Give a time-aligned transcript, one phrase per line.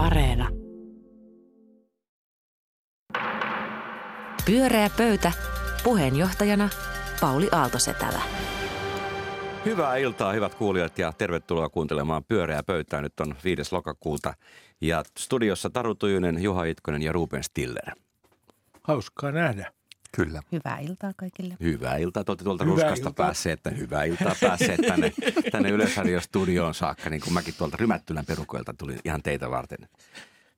[0.00, 0.48] Areena.
[4.46, 5.32] Pyöreä pöytä.
[5.84, 6.68] Puheenjohtajana
[7.20, 8.22] Pauli Aaltosetälä.
[9.64, 13.00] Hyvää iltaa, hyvät kuulijat, ja tervetuloa kuuntelemaan Pyöreää pöytää.
[13.00, 13.62] Nyt on 5.
[13.72, 14.34] lokakuuta.
[14.80, 17.90] Ja studiossa Taru Tujunen, Juha Itkonen ja Ruben Stiller.
[18.82, 19.72] Hauskaa nähdä.
[20.12, 20.42] Kyllä.
[20.52, 21.56] Hyvää iltaa kaikille.
[21.60, 22.24] Hyvää iltaa.
[22.24, 23.24] Te tuolta Hyvää ruskasta iltaa.
[23.26, 25.12] päässeet, että hyvää iltaa päässeet tänne,
[25.52, 27.10] tänne Yleisradion studioon saakka.
[27.10, 29.88] Niin kuin mäkin tuolta Rymättylän perukoilta tulin ihan teitä varten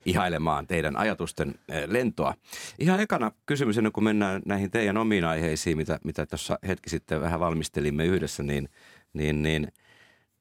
[0.06, 2.34] ihailemaan teidän ajatusten eh, lentoa.
[2.78, 7.20] Ihan ekana kysymys, ennen kuin mennään näihin teidän omiin aiheisiin, mitä, mitä tuossa hetki sitten
[7.20, 8.68] vähän valmistelimme yhdessä, niin,
[9.12, 9.72] niin, niin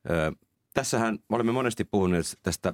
[0.10, 0.32] ö,
[0.74, 2.74] tässähän olemme monesti puhuneet tästä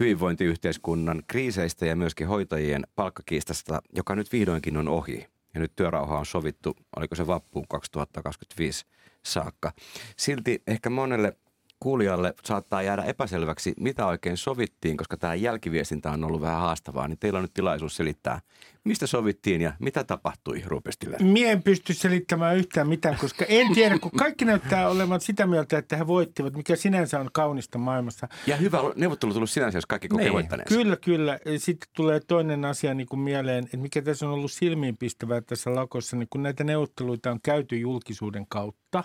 [0.00, 5.26] hyvinvointiyhteiskunnan kriiseistä ja myöskin hoitajien palkkakiistasta, joka nyt vihdoinkin on ohi.
[5.56, 8.86] Ja nyt työrauha on sovittu, oliko se vappuun 2025
[9.24, 9.72] saakka.
[10.16, 11.36] Silti ehkä monelle
[11.80, 17.18] kuulijalle saattaa jäädä epäselväksi, mitä oikein sovittiin, koska tämä jälkiviestintä on ollut vähän haastavaa, niin
[17.18, 18.40] teillä on nyt tilaisuus selittää,
[18.84, 21.16] mistä sovittiin ja mitä tapahtui Rupestille.
[21.20, 25.78] Mie en pysty selittämään yhtään mitään, koska en tiedä, kun kaikki näyttää olevan sitä mieltä,
[25.78, 28.28] että he voittivat, mikä sinänsä on kaunista maailmassa.
[28.46, 30.74] Ja hyvä neuvottelu tullut sinänsä, jos kaikki kokee Niin, voittaneensa.
[30.74, 31.38] Kyllä, kyllä.
[31.58, 36.16] Sitten tulee toinen asia niin kuin mieleen, että mikä tässä on ollut silmiinpistävää tässä lakossa,
[36.16, 39.04] niin kun näitä neuvotteluita on käyty julkisuuden kautta,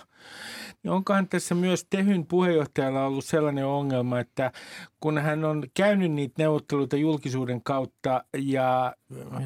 [0.83, 2.25] niin onkohan tässä myös Tehyn
[2.65, 4.51] puheenjohtajalla ollut sellainen ongelma, että
[4.99, 8.95] kun hän on käynyt niitä neuvotteluita julkisuuden kautta ja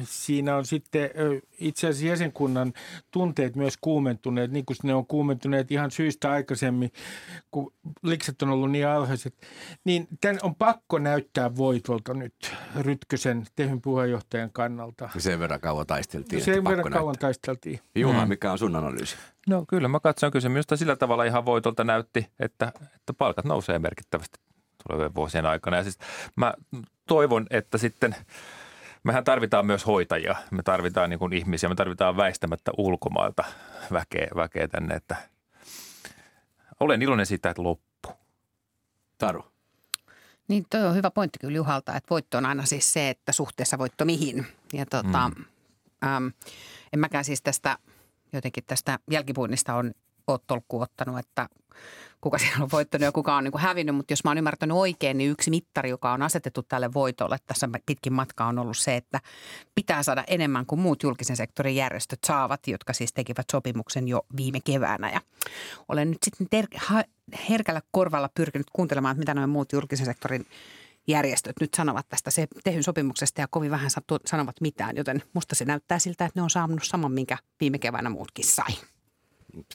[0.04, 2.72] siinä on sitten ö, itse asiassa jäsenkunnan
[3.10, 6.90] tunteet myös kuumentuneet, niin kuin ne on kuumentuneet ihan syystä aikaisemmin,
[7.50, 7.72] kun
[8.02, 9.34] likset on ollut niin alhaiset,
[9.84, 12.34] niin tämän on pakko näyttää voitolta nyt
[12.80, 15.08] Rytkösen Tehyn puheenjohtajan kannalta.
[15.18, 16.42] Sen verran kauan taisteltiin.
[16.44, 17.20] Sen verran kauan näyttää.
[17.20, 17.80] taisteltiin.
[17.94, 18.28] Juha, Mm.
[18.28, 19.16] mikä on sun analyysi?
[19.48, 23.44] No kyllä mä katson kyllä se minusta sillä tavalla ihan voitolta näytti, että, että palkat
[23.44, 24.38] nousee merkittävästi
[24.86, 25.76] tulevien vuosien aikana.
[25.76, 25.98] Ja siis
[26.36, 26.54] mä
[27.06, 28.16] toivon, että sitten
[29.02, 30.36] mehän tarvitaan myös hoitajia.
[30.50, 33.44] Me tarvitaan niin kuin ihmisiä, me tarvitaan väistämättä ulkomailta
[33.92, 35.16] väkeä, väkeä tänne, että
[36.80, 38.08] olen iloinen siitä, että loppu.
[39.18, 39.44] Taru.
[40.48, 43.78] Niin toi on hyvä pointti kyllä Juhalta, että voitto on aina siis se, että suhteessa
[43.78, 44.46] voitto mihin.
[44.72, 45.44] Ja tota, mm.
[46.04, 46.32] äm,
[46.92, 47.78] en mäkään siis tästä
[48.36, 49.92] jotenkin tästä jälkipuinnista on
[50.26, 51.48] ole tolkkua ottanut, että
[52.20, 53.96] kuka siellä on voittanut ja kuka on niin kuin hävinnyt.
[53.96, 57.68] Mutta jos mä oon ymmärtänyt oikein, niin yksi mittari, joka on asetettu tälle voitolle tässä
[57.86, 59.20] pitkin matkaa on ollut se, että
[59.74, 64.58] pitää saada enemmän kuin muut julkisen sektorin järjestöt saavat, jotka siis tekivät sopimuksen jo viime
[64.64, 65.10] keväänä.
[65.10, 65.20] Ja
[65.88, 67.06] olen nyt sitten ter-
[67.48, 70.46] herkällä korvalla pyrkinyt kuuntelemaan, että mitä noin muut julkisen sektorin
[71.06, 73.90] järjestöt nyt sanovat tästä se tehyn sopimuksesta ja kovin vähän
[74.24, 78.10] sanovat mitään, joten musta se näyttää siltä, että ne on saanut saman, minkä viime keväänä
[78.10, 78.72] muutkin sai.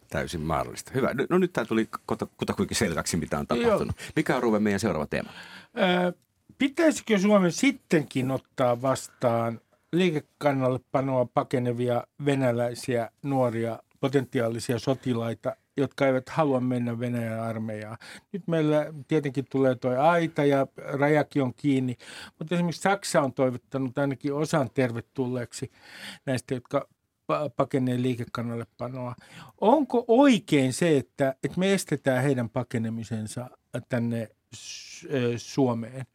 [0.10, 0.92] Täysin mahdollista.
[0.96, 1.10] Hyvä.
[1.30, 1.90] No nyt tämä tuli
[2.38, 3.96] kutakuinkin selväksi, mitä on tapahtunut.
[4.16, 5.30] Mikä on Ruve meidän seuraava teema?
[5.76, 6.14] Ää,
[6.58, 9.62] pitäisikö Suomen sittenkin ottaa vastaan
[9.94, 17.98] liikekannallepanoa pakenevia venäläisiä nuoria potentiaalisia sotilaita, jotka eivät halua mennä Venäjän armeijaan.
[18.32, 21.98] Nyt meillä tietenkin tulee tuo aita ja rajakin on kiinni,
[22.40, 25.72] mutta esimerkiksi Saksa on toivottanut ainakin osan tervetulleeksi
[26.26, 26.88] näistä, jotka
[27.32, 29.16] pa- pakenee liikekannallepanoa.
[29.62, 33.50] Onko oikein se, että, että me estetään heidän pakenemisensa
[33.90, 34.30] tänne
[35.38, 36.06] Suomeen?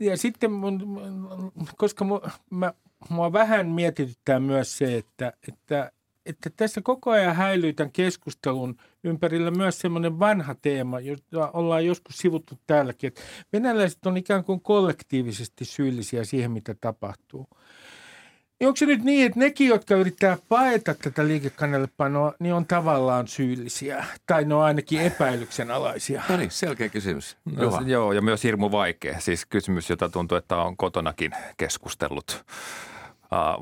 [0.00, 2.74] Ja sitten, mun, mun- koska mu, mä,
[3.08, 5.92] mua vähän mietityttää myös se, että, että,
[6.26, 12.18] että tässä koko ajan häilyy tämän keskustelun ympärillä myös semmoinen vanha teema, jota ollaan joskus
[12.18, 13.20] sivuttu täälläkin, että
[13.52, 17.46] venäläiset on ikään kuin kollektiivisesti syyllisiä siihen, mitä tapahtuu.
[18.60, 24.04] Onko se nyt niin, että nekin, jotka yrittää paeta tätä liikekannallepanoa, niin on tavallaan syyllisiä?
[24.26, 26.22] Tai ne on ainakin epäilyksenalaisia?
[26.28, 27.36] No niin, selkeä kysymys.
[27.44, 29.20] No, se- joo, ja myös hirmu vaikea.
[29.20, 32.44] Siis kysymys, jota tuntuu, että on kotonakin keskustellut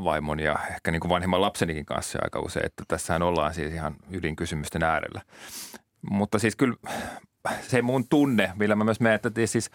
[0.04, 3.96] vaimon ja ehkä niin kuin vanhemman lapsenikin kanssa aika usein, että tässähän ollaan siis ihan
[4.10, 5.22] ydinkysymysten äärellä.
[6.10, 6.76] Mutta siis kyllä
[7.62, 9.70] se mun tunne, millä mä myös menen, että siis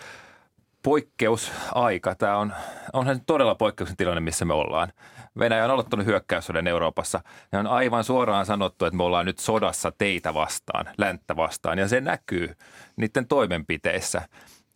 [0.84, 2.54] poikkeusaika, tämä on,
[2.94, 4.94] onhan todella poikkeuksen tilanne, missä me ollaan.
[5.40, 9.92] Venäjä on aloittanut hyökkäyssodan Euroopassa ja on aivan suoraan sanottu, että me ollaan nyt sodassa
[9.98, 12.56] teitä vastaan, länttä vastaan ja se näkyy
[12.96, 14.22] niiden toimenpiteissä.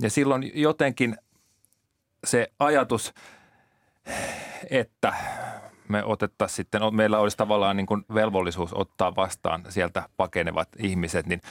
[0.02, 1.18] Ja silloin jotenkin
[2.24, 3.14] se ajatus,
[4.70, 5.14] että
[5.88, 11.42] me otettaisiin sitten, meillä olisi tavallaan niin kuin velvollisuus ottaa vastaan sieltä pakenevat ihmiset, niin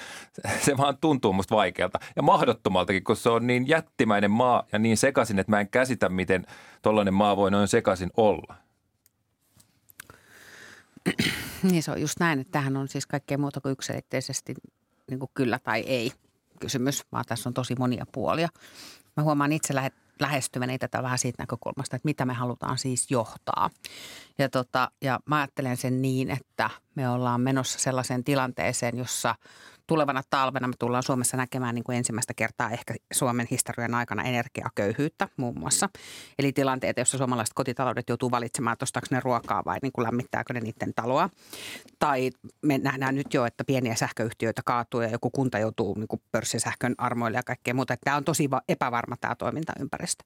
[0.61, 4.97] se- vaan tuntuu musta vaikealta ja mahdottomaltakin, kun se on niin jättimäinen maa ja niin
[4.97, 6.47] sekaisin, että mä en käsitä, miten
[6.83, 8.55] tollainen maa voi noin sekaisin olla.
[11.63, 14.55] Niin se on just näin, että tämähän on siis kaikkea muuta kuin yksilitteisesti
[15.11, 16.13] niin kuin kyllä tai ei
[16.61, 18.49] kysymys, vaan tässä on tosi monia puolia.
[19.17, 23.71] Mä huomaan itse lähet, lähestyväni tätä vähän siitä näkökulmasta, että mitä me halutaan siis johtaa.
[24.39, 29.35] Ja, tota, ja mä ajattelen sen niin, että me ollaan menossa sellaiseen tilanteeseen, jossa–
[29.87, 35.29] tulevana talvena me tullaan Suomessa näkemään niin kuin ensimmäistä kertaa ehkä Suomen historian aikana energiaköyhyyttä
[35.37, 35.89] muun muassa.
[36.39, 40.53] Eli tilanteita, joissa suomalaiset kotitaloudet joutuu valitsemaan, että ostaako ne ruokaa vai niin kuin lämmittääkö
[40.53, 41.31] ne niiden taloa.
[41.99, 42.31] Tai
[42.63, 46.95] me nähdään nyt jo, että pieniä sähköyhtiöitä kaatuu ja joku kunta joutuu niin kuin pörssisähkön
[46.99, 47.95] armoille ja kaikkea muuta.
[47.95, 50.25] Että tämä on tosi epävarma tämä toimintaympäristö.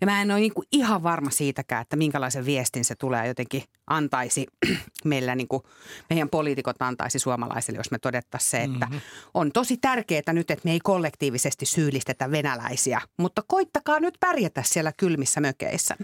[0.00, 3.62] Ja mä en ole niin kuin ihan varma siitäkään, että minkälaisen viestin se tulee jotenkin
[3.86, 4.46] antaisi
[5.04, 5.62] meillä, niin kuin
[6.10, 8.99] meidän poliitikot antaisi suomalaisille, jos me todettaisiin se, että mm-hmm.
[9.34, 14.92] On tosi tärkeää nyt, että me ei kollektiivisesti syyllistetä venäläisiä, mutta koittakaa nyt pärjätä siellä
[14.96, 15.96] kylmissä mökeissä.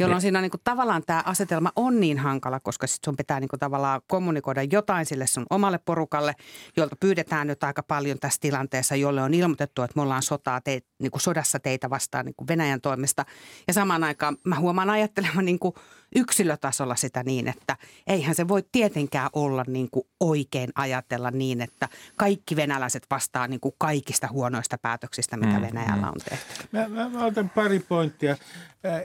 [0.00, 0.20] Jolloin ne.
[0.20, 3.48] siinä on niin kuin, tavallaan tämä asetelma on niin hankala, koska sitten sun pitää niin
[3.48, 6.34] kuin, tavallaan kommunikoida jotain sille sun omalle porukalle,
[6.76, 10.80] jolta pyydetään nyt aika paljon tässä tilanteessa, jolle on ilmoitettu, että me ollaan sotaa te,
[10.98, 13.24] niin kuin sodassa teitä vastaan niin kuin Venäjän toimesta.
[13.66, 15.74] Ja samaan aikaan mä huomaan ajattelemaan niin kuin
[16.16, 17.76] yksilötasolla sitä niin, että
[18.06, 23.60] eihän se voi tietenkään olla niin kuin oikein ajatella niin, että kaikki venäläiset vastaa niin
[23.60, 26.08] kuin kaikista huonoista päätöksistä, mitä mm, Venäjällä mm.
[26.08, 26.68] on tehty.
[26.72, 28.36] Mä, mä, mä otan pari pointtia.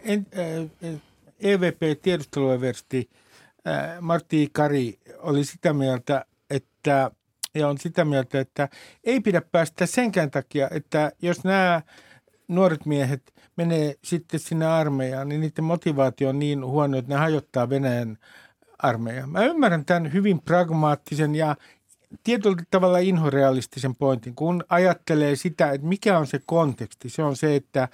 [0.04, 0.28] En,
[1.40, 3.10] EVP-tiedustelueversti
[4.02, 7.12] Martti Kari oli sitä mieltä, että
[7.56, 8.70] ja on sitä mieltä, että
[9.04, 11.82] ei pidä päästä senkään takia, että jos nämä
[12.48, 17.70] nuoret miehet menee sitten sinne armeijaan, niin niiden motivaatio on niin huono, että ne hajottaa
[17.70, 18.18] Venäjän
[18.80, 19.30] armeijan.
[19.30, 21.56] Mä ymmärrän tämän hyvin pragmaattisen ja
[22.24, 27.10] tietyllä tavalla inhorealistisen pointin, kun ajattelee sitä, että mikä on se konteksti.
[27.10, 27.88] Se on se, että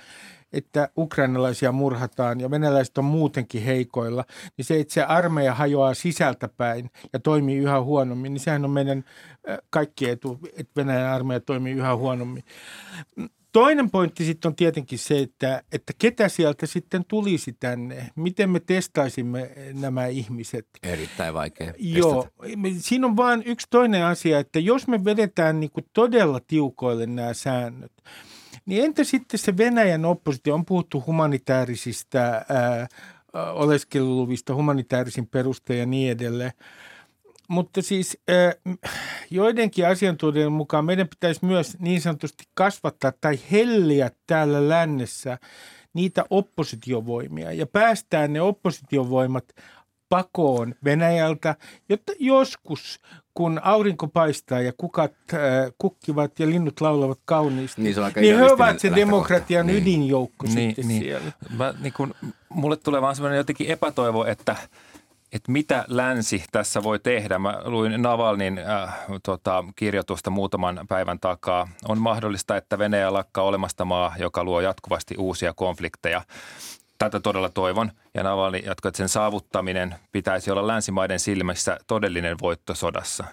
[0.53, 4.25] että ukrainalaisia murhataan ja venäläiset on muutenkin heikoilla,
[4.57, 9.03] niin se, että se armeija hajoaa sisältäpäin ja toimii yhä huonommin, niin sehän on meidän
[9.69, 12.44] kaikki etu, että Venäjän armeija toimii yhä huonommin.
[13.51, 18.09] Toinen pointti sitten on tietenkin se, että, että ketä sieltä sitten tulisi tänne.
[18.15, 20.68] Miten me testaisimme nämä ihmiset?
[20.83, 22.27] Erittäin vaikea Joo.
[22.77, 27.33] Siinä on vain yksi toinen asia, että jos me vedetään niin kuin todella tiukoille nämä
[27.33, 27.92] säännöt,
[28.66, 30.54] niin entä sitten se Venäjän oppositio?
[30.54, 32.88] On puhuttu humanitaarisista ää,
[33.34, 36.52] oleskeluluvista, humanitaarisin perustein ja niin edelleen.
[37.48, 38.18] Mutta siis
[39.30, 45.38] joidenkin asiantuntijoiden mukaan meidän pitäisi myös niin sanotusti kasvattaa tai helliä täällä lännessä
[45.94, 49.46] niitä oppositiovoimia ja päästää ne oppositiovoimat
[50.10, 51.56] pakoon Venäjältä,
[51.90, 53.00] jotta joskus,
[53.33, 55.39] kun aurinko paistaa ja kukat äh,
[55.78, 59.81] kukkivat ja linnut laulavat kauniisti, niin, niin he ovat se demokratian niin.
[59.81, 61.04] ydinjoukko niin, sitten niin.
[61.04, 61.31] siellä.
[61.57, 62.13] Mä, niin kun,
[62.50, 64.56] mulle tulee vaan sellainen jotenkin epätoivo, että–
[65.31, 67.39] että mitä länsi tässä voi tehdä.
[67.39, 68.94] Mä luin Navalnin äh,
[69.24, 71.68] tota, kirjoitusta muutaman päivän takaa.
[71.88, 76.22] On mahdollista, että Venäjä lakkaa olemasta maa, joka luo jatkuvasti uusia konflikteja.
[77.01, 77.92] Tätä todella toivon.
[78.13, 83.24] Ja Navalni jatkoi, että sen saavuttaminen pitäisi olla länsimaiden silmissä todellinen voitto sodassa.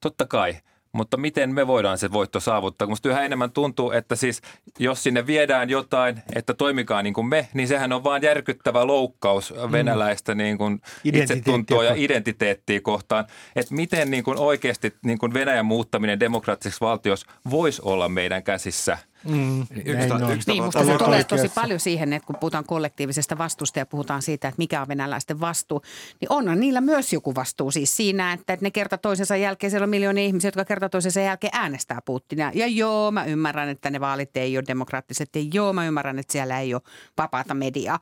[0.00, 0.54] Totta kai–
[0.92, 2.88] mutta miten me voidaan se voitto saavuttaa?
[2.88, 4.42] Musta yhä enemmän tuntuu, että siis
[4.78, 9.54] jos sinne viedään jotain, että toimikaa niin kuin me, niin sehän on vain järkyttävä loukkaus
[9.66, 9.72] mm.
[9.72, 13.26] venäläistä niin kuin itsetuntoa ja identiteettiä kohtaan.
[13.56, 18.98] Että miten niin kuin oikeasti niin kuin Venäjän muuttaminen demokraattiseksi valtiossa voisi olla meidän käsissä–
[19.28, 23.38] Mm, yksi, ta- yksi niin, musta se tulee tosi paljon siihen, että kun puhutaan kollektiivisesta
[23.38, 25.82] vastuusta ja puhutaan siitä, että mikä on venäläisten vastuu,
[26.20, 27.70] niin onhan niillä myös joku vastuu.
[27.70, 31.56] Siis siinä, että ne kerta toisensa jälkeen, siellä on miljoonia ihmisiä, jotka kerta toisensa jälkeen
[31.56, 32.50] äänestää Putinia.
[32.54, 35.36] Ja joo, mä ymmärrän, että ne vaalit ei ole demokraattiset.
[35.36, 36.82] Ja joo, mä ymmärrän, että siellä ei ole
[37.18, 37.98] vapaata mediaa.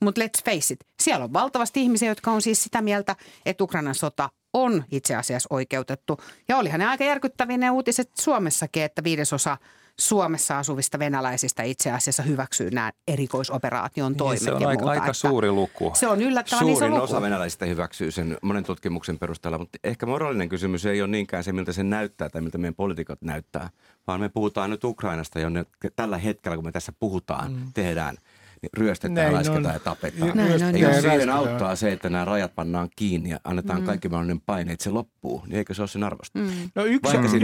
[0.00, 3.16] Mutta let's face it, siellä on valtavasti ihmisiä, jotka on siis sitä mieltä,
[3.46, 6.20] että Ukrainan sota on itse asiassa oikeutettu.
[6.48, 9.56] Ja olihan ne aika järkyttäviä ne uutiset Suomessakin, että viidesosa–
[10.00, 15.12] Suomessa asuvista venäläisistä itse asiassa hyväksyy nämä erikoisoperaation toimet niin, se on aika, muuta, aika
[15.12, 15.92] suuri luku.
[15.94, 17.02] Se on yllättävän Suurin iso luku.
[17.02, 21.52] osa venäläisistä hyväksyy sen monen tutkimuksen perusteella, mutta ehkä moraalinen kysymys ei ole niinkään se,
[21.52, 23.70] miltä se näyttää tai miltä meidän poliitikot näyttää,
[24.06, 25.64] vaan me puhutaan nyt Ukrainasta, jonne
[25.96, 27.72] tällä hetkellä, kun me tässä puhutaan, mm.
[27.74, 28.16] tehdään–
[28.76, 29.72] ryöstetään, Näin lasketaan on.
[29.72, 30.36] ja tapetaan.
[30.36, 33.86] Näin on, ja siihen auttaa se, että nämä rajat pannaan kiinni ja annetaan mm.
[33.86, 36.38] kaikki mahdollinen paine, että se loppuu, niin eikö se ole sen arvosta?
[36.38, 36.70] Mm.
[36.74, 37.36] No yksi, yksi,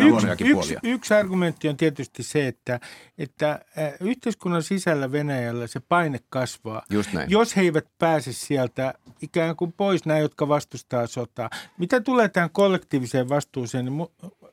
[0.45, 2.81] yksi, yksi argumentti on tietysti se, että,
[3.19, 6.83] että äh, yhteiskunnan sisällä Venäjällä se paine kasvaa.
[6.91, 7.31] Just näin.
[7.31, 11.51] Jos he eivät pääse sieltä ikään kuin pois nämä, jotka vastustaa sotaa.
[11.79, 14.09] Mitä tulee tähän kollektiiviseen vastuuseen, niin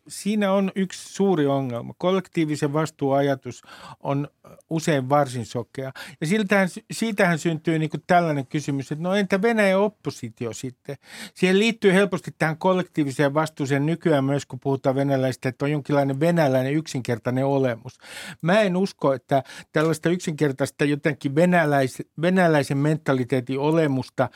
[0.07, 1.93] siinä on yksi suuri ongelma.
[1.97, 3.61] Kollektiivisen vastuuajatus
[3.99, 4.27] on
[4.69, 5.91] usein varsin sokea.
[6.21, 10.95] Ja siltähän, siitähän syntyy niin kuin tällainen kysymys, että no entä Venäjän oppositio sitten?
[11.33, 16.73] Siihen liittyy helposti tähän kollektiiviseen vastuuseen nykyään myös, kun puhutaan venäläistä, että on jonkinlainen venäläinen
[16.73, 17.97] yksinkertainen olemus.
[18.41, 24.29] Mä en usko, että tällaista yksinkertaista jotenkin venäläis, venäläisen mentaliteetin olemusta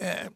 [0.00, 0.30] eh,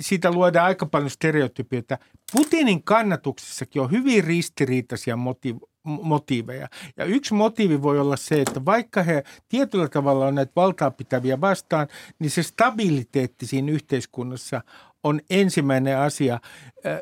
[0.00, 1.98] siitä luodaan aika paljon stereotypioita.
[2.32, 6.68] Putinin kannatuksessakin on hyvin ristiriitaisia motiiveja motiiveja.
[6.96, 11.40] Ja yksi motiivi voi olla se, että vaikka he tietyllä tavalla on näitä valtaa pitäviä
[11.40, 14.62] vastaan, niin se stabiliteetti siinä yhteiskunnassa
[15.04, 16.40] on ensimmäinen asia,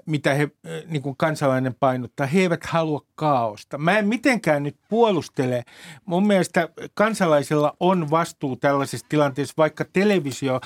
[0.07, 0.51] mitä he,
[0.87, 2.27] niin kuin kansalainen painottaa.
[2.27, 3.79] He eivät halua kaaosta.
[3.79, 5.63] Mä en mitenkään nyt puolustele.
[6.05, 10.61] Mun mielestä kansalaisilla on vastuu tällaisessa tilanteessa, vaikka televisio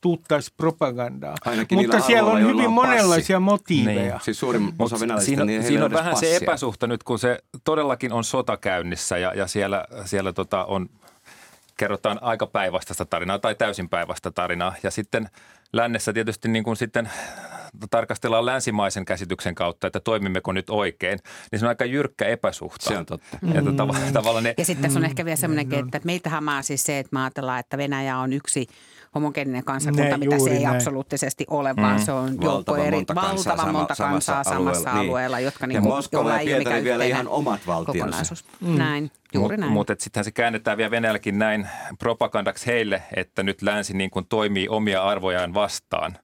[0.00, 1.34] tuuttaisi propagandaa.
[1.44, 3.44] Ainakin Mutta siellä on hyvin on monenlaisia passi.
[3.44, 4.12] motiiveja.
[4.12, 4.20] Niin.
[4.22, 6.38] Siis suurin osa venäläisistä, siinä, niin siinä on vähän passia.
[6.38, 10.88] se epäsuhta nyt, kun se todellakin on sota käynnissä ja, ja siellä, siellä tota on,
[11.76, 14.74] kerrotaan aika päinvastaista tarinaa tai täysin päinvastaista tarinaa.
[14.82, 15.28] Ja sitten
[15.72, 17.10] lännessä tietysti niin kuin sitten
[17.90, 21.18] tarkastellaan länsimaisen käsityksen kautta, että toimimmeko nyt oikein,
[21.52, 22.88] niin se on aika jyrkkä epäsuhta.
[22.88, 23.38] Se on totta.
[23.42, 23.54] Mm.
[23.54, 26.82] Ja, tav- tavallaan ne, ja sitten tässä on ehkä vielä semmoinen, että meitä hamaa siis
[26.82, 28.66] se, että me ajatellaan, että Venäjä on yksi–
[29.14, 30.76] homogeeninen kansakunta, ne, mitä se ei näin.
[30.76, 32.04] absoluuttisesti ole, vaan mm.
[32.04, 35.08] se on joukko eri, monta valtavan kansaa, monta kansaa samassa alueella, niin.
[35.08, 38.34] alueella jotka niin kuin, Moskova ja Pietari vielä ihan omat valtionsa.
[38.60, 38.78] Mm.
[38.78, 39.72] Näin, juuri näin.
[39.72, 44.26] Mutta mut, sittenhän se käännetään vielä Venäjälläkin näin propagandaksi heille, että nyt länsi niin kuin
[44.26, 46.18] toimii omia arvojaan vastaan,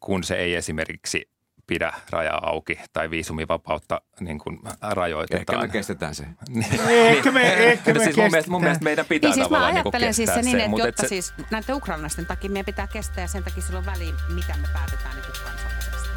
[0.00, 1.37] kun se ei esimerkiksi
[1.68, 5.40] pidä rajaa auki tai viisumivapautta niin kuin rajoitetaan.
[5.40, 6.24] Ehkä me kestetään se.
[6.88, 9.80] ehkä me, ehkä me siis mun, mielestä, mun mielestä meidän pitää niin, siis tavallaan mä
[9.80, 11.08] ajattelen niin siis se niin, että jotta se...
[11.08, 15.14] siis näiden ukrainalaisten takia meidän pitää kestää ja sen takia silloin väliin, mitä me päätetään
[15.14, 16.08] niin kansallisesti.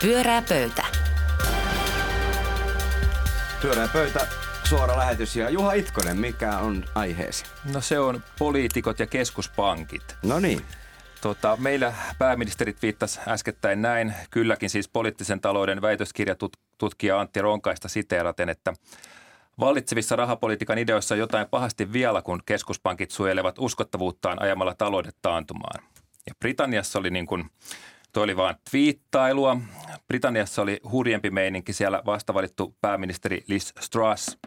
[0.00, 0.84] Pyörää pöytä.
[3.62, 4.26] Pyörää pöytä
[4.64, 5.36] suora lähetys.
[5.36, 7.44] Ja Juha Itkonen, mikä on aiheesi?
[7.72, 10.16] No se on poliitikot ja keskuspankit.
[10.22, 10.62] No niin.
[11.22, 18.72] Tota, meillä pääministerit viittas äskettäin näin, kylläkin siis poliittisen talouden väitöskirjatutkija Antti Ronkaista siteeraten, että
[19.60, 25.84] Vallitsevissa rahapolitiikan ideoissa on jotain pahasti vielä, kun keskuspankit suojelevat uskottavuuttaan ajamalla taloudet taantumaan.
[26.26, 27.50] Ja Britanniassa oli niin kuin,
[28.12, 29.56] toi oli vaan twiittailua.
[30.06, 34.36] Britanniassa oli hurjempi meininki siellä vastavalittu pääministeri Liz Truss–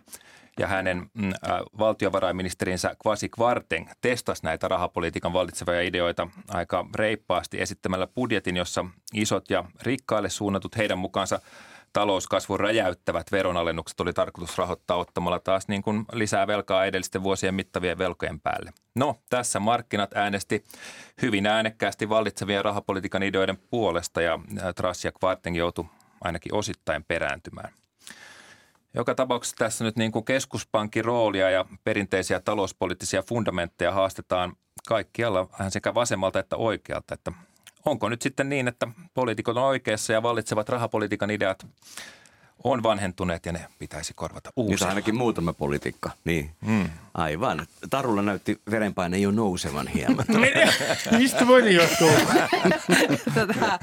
[0.59, 8.07] ja hänen mm, äh, valtiovarainministerinsä Kwasi Kwarteng testasi näitä rahapolitiikan vallitsevia ideoita aika reippaasti esittämällä
[8.07, 11.39] budjetin, jossa isot ja rikkaille suunnatut heidän mukaansa
[11.93, 17.97] talouskasvun räjäyttävät veronalennukset oli tarkoitus rahoittaa ottamalla taas niin kuin lisää velkaa edellisten vuosien mittavien
[17.97, 18.73] velkojen päälle.
[18.95, 20.63] No, tässä markkinat äänesti
[21.21, 25.85] hyvin äänekkäästi vallitsevien rahapolitiikan ideoiden puolesta ja äh, Truss ja Kvarteng joutui
[26.21, 27.73] ainakin osittain perääntymään.
[28.93, 34.53] Joka tapauksessa tässä nyt niin kuin keskuspankin roolia ja perinteisiä talouspoliittisia fundamentteja haastetaan
[34.87, 37.13] kaikkialla vähän sekä vasemmalta että oikealta.
[37.13, 37.31] Että
[37.85, 41.67] onko nyt sitten niin, että poliitikot on oikeassa ja vallitsevat rahapolitiikan ideat
[42.63, 44.85] on vanhentuneet ja ne pitäisi korvata uusilla.
[44.85, 46.51] Nyt ainakin muutama poliitikka, niin.
[46.61, 46.89] Mm.
[47.13, 47.67] Aivan.
[47.89, 50.25] Tarulla näytti verenpaine jo nousevan hieman.
[51.17, 52.11] Mistä voi johtua?
[53.35, 53.79] tota,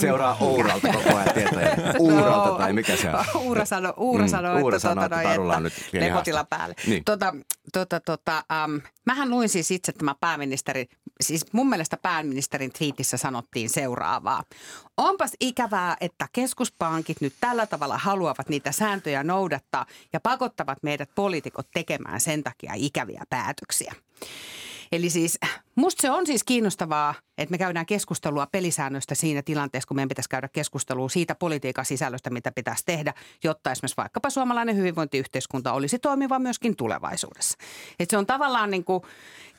[0.00, 1.76] Seuraa Uuralta koko ajan tietoja.
[1.98, 3.24] Uuralta no, tai mikä se on?
[3.46, 6.74] Uura sanoi, Uura mm, Uura että, sanoo, tuota, että Tarulla on nyt lekotila päälle.
[6.86, 7.04] Niin.
[7.04, 7.34] Tota,
[7.72, 10.86] tota, tota, um, mähän luin siis itse tämä pääministeri,
[11.20, 14.42] siis mun mielestä pääministerin twiitissä sanottiin seuraavaa.
[14.96, 21.66] Onpas ikävää, että keskuspankit nyt tällä tavalla haluavat niitä sääntöjä noudattaa ja pakottavat meidät poliitikot
[21.74, 23.94] tekemään sen takia ikäviä päätöksiä.
[24.92, 25.38] Eli siis
[25.74, 30.28] musta se on siis kiinnostavaa, että me käydään keskustelua pelisäännöistä siinä tilanteessa, kun meidän pitäisi
[30.28, 36.38] käydä keskustelua siitä politiikan sisällöstä, mitä pitäisi tehdä, jotta esimerkiksi vaikkapa suomalainen hyvinvointiyhteiskunta olisi toimiva
[36.38, 37.58] myöskin tulevaisuudessa.
[37.98, 39.02] Et se on tavallaan niin kuin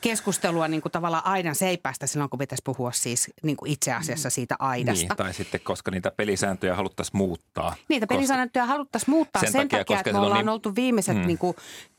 [0.02, 4.30] keskustelua niin kuin tavallaan aidan seipästä silloin, kun pitäisi puhua siis niin kuin itse asiassa
[4.30, 5.06] siitä aidasta.
[5.08, 7.76] Niin, tai sitten koska niitä pelisääntöjä haluttaisiin muuttaa.
[7.90, 10.50] Niitä pelisääntöjä haluttaisiin muuttaa sen, sen takia, takia että me ollaan niin...
[10.50, 11.28] oltu viimeiset mm.
[11.28, 11.56] niin kuin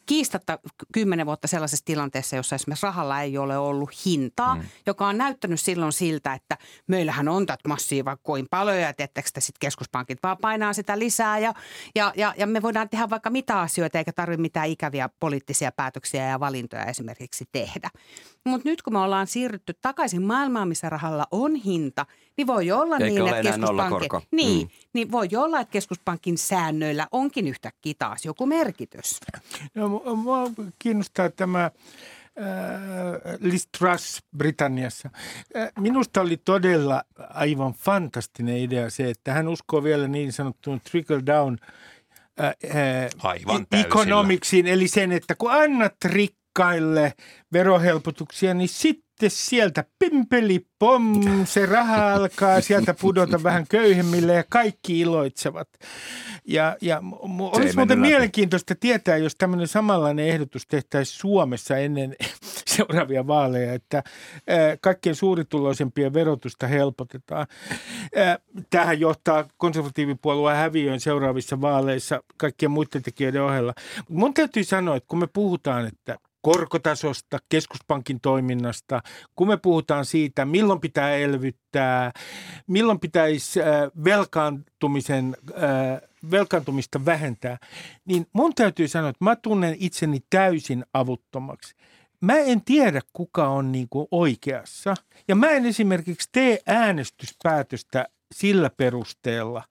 [0.07, 0.59] kiistatta
[0.93, 4.63] kymmenen vuotta sellaisessa tilanteessa, jossa esimerkiksi rahalla ei ole ollut hintaa, mm.
[4.87, 9.61] joka on näyttänyt silloin siltä, että meillähän on tätä massiiva kuin paljon ja tiettäkö sitten
[9.61, 11.55] keskuspankit vaan painaa sitä lisää ja,
[11.95, 16.29] ja, ja, ja me voidaan tehdä vaikka mitä asioita eikä tarvitse mitään ikäviä poliittisia päätöksiä
[16.29, 17.91] ja valintoja esimerkiksi tehdä.
[18.45, 22.97] Mutta nyt kun me ollaan siirrytty takaisin maailmaan, missä rahalla on hinta, niin voi olla
[22.97, 24.73] Eikä niin, että keskuspankin, niin, mm.
[24.93, 29.21] niin voi olla, että keskuspankin säännöillä onkin yhtäkkiä taas joku merkitys.
[29.75, 31.71] No, mua kiinnostaa tämä
[33.41, 35.11] Liz Truss Britanniassa.
[35.57, 41.23] Äh, minusta oli todella aivan fantastinen idea se, että hän uskoo vielä niin sanottuun trickle
[41.27, 41.59] down
[42.41, 45.95] äh, äh, Aivan economicsiin, eli sen, että kun annat
[46.55, 47.13] rikkaille
[47.53, 55.01] verohelpotuksia, niin sitten sieltä pimpeli pom, se raha alkaa sieltä pudota vähän köyhemmille ja kaikki
[55.01, 55.69] iloitsevat.
[56.45, 57.03] Ja, ja
[57.41, 58.09] olisi muuten läpi.
[58.09, 62.17] mielenkiintoista tietää, jos tämmöinen samanlainen ehdotus tehtäisiin Suomessa ennen
[62.77, 64.03] seuraavia vaaleja, että
[64.81, 67.47] kaikkien suurituloisempien verotusta helpotetaan.
[68.71, 73.75] Tähän johtaa konservatiivipuolueen häviöön seuraavissa vaaleissa kaikkien muiden tekijöiden ohella.
[74.09, 79.01] Mun täytyy sanoa, että kun me puhutaan, että korkotasosta, keskuspankin toiminnasta,
[79.37, 82.13] kun me puhutaan siitä, milloin pitää elvyttää,
[82.67, 83.67] milloin pitäisi äh,
[84.05, 87.59] velkaantumisen, äh, velkaantumista vähentää,
[88.05, 91.75] niin mun täytyy sanoa, että mä tunnen itseni täysin avuttomaksi.
[92.21, 94.95] Mä en tiedä, kuka on niin kuin oikeassa.
[95.29, 99.63] Ja mä en esimerkiksi tee äänestyspäätöstä sillä perusteella,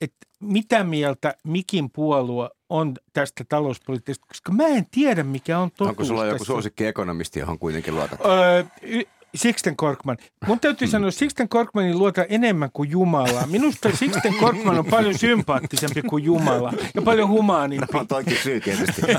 [0.00, 5.88] että mitä mieltä mikin puolue on tästä talouspolitiikasta, koska mä en tiedä, mikä on totuus.
[5.88, 6.52] Onko sulla joku tässä.
[6.52, 8.20] suosikki ekonomisti, johon kuitenkin luotat?
[8.26, 9.02] Öö, y-
[9.34, 10.16] Sixten Korkman.
[10.46, 13.46] Mun täytyy sanoa, että Sixten Korkmanin luota enemmän kuin Jumalaa.
[13.46, 17.86] Minusta Sixten Korkman on paljon sympaattisempi kuin Jumala ja paljon humaanimpi.
[17.92, 19.02] No toikin syy tietysti.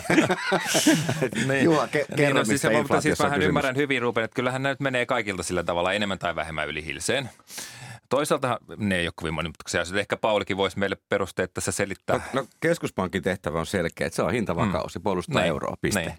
[1.47, 1.63] Niin.
[1.63, 3.47] Juha, ke- kerro, niin, no, siis, mutta siis vähän kysymys.
[3.47, 7.29] ymmärrän hyvin, Ruben, että kyllähän näitä menee kaikilta sillä tavalla enemmän tai vähemmän yli hilseen.
[8.09, 9.99] Toisaalta ne ei ole kovin monimutkaisia asioita.
[9.99, 12.15] Ehkä Paulikin voisi meille perusteet tässä selittää.
[12.15, 15.99] No, no keskuspankin tehtävä on selkeä, että se on hintavakaus ja puolustaa Niin, euroa, piste.
[15.99, 16.13] niin.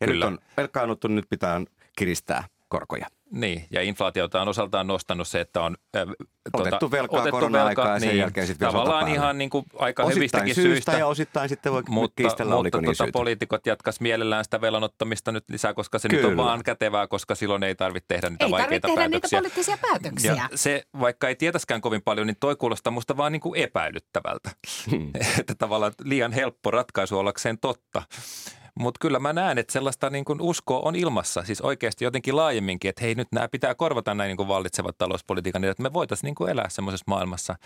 [0.00, 0.26] Ja Kyllä.
[0.30, 1.60] nyt on velkaannuttu, nyt pitää
[1.98, 3.06] kiristää korkoja.
[3.30, 6.02] Niin, ja inflaatiota on osaltaan nostanut se, että on äh,
[6.52, 10.74] Otettu velkaa korona-aikaa ja sen jälkeen sitten Tavallaan ihan niin kuin aika Osittain hyvistäkin syystä
[10.74, 10.92] syistä.
[10.92, 13.12] ja osittain sitten voi mutta, kiistellä, mutta oliko niin tuota, syytä.
[13.12, 16.30] poliitikot jatkas mielellään sitä velanottamista nyt lisää, koska se nyt Kyllä.
[16.30, 19.38] on vaan kätevää, koska silloin ei tarvitse tehdä niitä Ei tarvitse vaikeita tehdä niitä päätöksiä.
[19.38, 20.32] poliittisia päätöksiä.
[20.32, 24.50] Ja se, vaikka ei tietäskään kovin paljon, niin toi kuulostaa musta vaan niin kuin epäilyttävältä.
[24.90, 25.10] Hmm.
[25.40, 28.02] että tavallaan liian helppo ratkaisu ollakseen totta.
[28.78, 32.88] Mutta kyllä mä näen, että sellaista niin kuin uskoa on ilmassa, siis oikeasti jotenkin laajemminkin,
[32.88, 36.28] että hei nyt nämä pitää korvata näin niin kuin vallitsevat talouspolitiikan, niin että me voitaisiin
[36.28, 37.56] niin kuin elää semmoisessa maailmassa,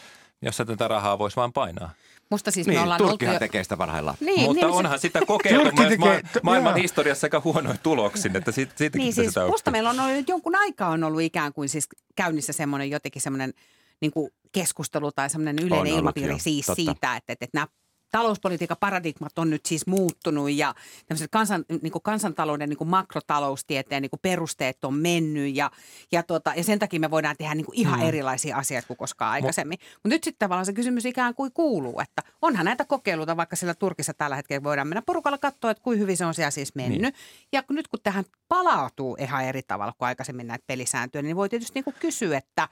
[0.42, 1.90] jossa tätä rahaa voisi vaan painaa.
[2.30, 3.38] Musta siis me Niin, ollaan oltu Turkkihan jo...
[3.38, 4.16] tekee sitä parhaillaan.
[4.20, 6.82] Niin, Mutta niin, onhan sitä kokeiltu myös tekee- ma- maailman joo.
[6.82, 9.72] historiassa aika huonoin tuloksin, että siitä, siitäkin Niin siis sitä musta oppii.
[9.72, 13.52] meillä on ollut nyt jonkun aikaa on ollut ikään kuin siis käynnissä semmoinen jotenkin semmoinen
[14.00, 17.66] niin kuin keskustelu tai semmoinen yleinen ilmapiiri siis siitä, että, että, että nämä
[18.10, 20.74] talouspolitiikan paradigmat on nyt siis muuttunut ja
[21.06, 25.70] tämmöiset kansan, niin kuin kansantalouden niin kuin makrotaloustieteen niin kuin perusteet on mennyt ja,
[26.12, 28.06] ja, tuota, ja sen takia me voidaan tehdä niin kuin ihan mm.
[28.06, 29.78] erilaisia asioita kuin koskaan aikaisemmin.
[29.94, 33.74] Mutta nyt sitten tavallaan se kysymys ikään kuin kuuluu, että onhan näitä kokeiluita, vaikka siellä
[33.74, 37.00] Turkissa tällä hetkellä voidaan mennä porukalla katsoa, että kuinka hyvin se on siellä siis mennyt.
[37.00, 37.14] Niin.
[37.52, 41.74] Ja nyt kun tähän palautuu ihan eri tavalla kuin aikaisemmin näitä pelisääntöjä, niin voi tietysti
[41.74, 42.68] niin kuin kysyä, että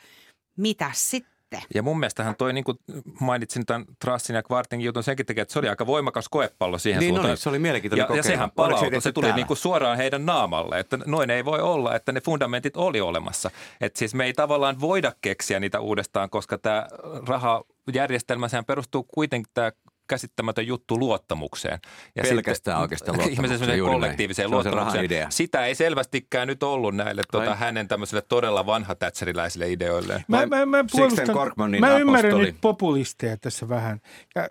[0.57, 1.38] mitä sitten?
[1.75, 2.79] Ja mun mielestähän toi, niin kuin
[3.21, 7.01] mainitsin tämän Trassin ja Kvartingin jutun senkin takia, että se oli aika voimakas koepallo siihen
[7.01, 7.31] Niin suuntaan.
[7.31, 9.37] oli, se oli mielenkiintoinen ja, ja sehän palautui, se tuli täällä?
[9.37, 13.51] niin kuin suoraan heidän naamalle, että noin ei voi olla, että ne fundamentit oli olemassa.
[13.81, 16.87] Että siis me ei tavallaan voida keksiä niitä uudestaan, koska tämä
[17.27, 19.73] rahajärjestelmä, sehän perustuu kuitenkin tämä
[20.09, 21.79] käsittämätön juttu luottamukseen.
[22.16, 25.05] Ja Pelkästään oikeastaan luottamukseen, Ihmisen kollektiiviseen Se se luottamukseen.
[25.05, 25.27] idea.
[25.31, 30.25] Sitä ei selvästikään nyt ollut näille tuota, hänen tämmöisille todella vanha tätseriläisille ideoille.
[30.29, 34.01] Mä, mä, mä, puolustan, Korkmanin mä ymmärrän nyt populisteja tässä vähän.
[34.35, 34.49] Ja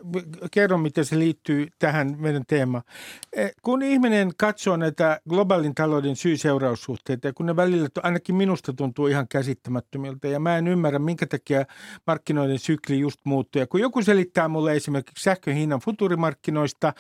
[0.51, 2.83] kerron, miten se liittyy tähän meidän teemaan.
[3.33, 8.73] Eh, Kun ihminen katsoo näitä globaalin talouden syy-seuraussuhteita, ja kun ne välillä to- ainakin minusta
[8.73, 11.65] tuntuu ihan käsittämättömiltä, ja mä en ymmärrä, minkä takia
[12.07, 13.59] markkinoiden sykli just muuttuu.
[13.59, 16.93] Ja kun joku selittää mulle esimerkiksi sähkön hinnan futurimarkkinoista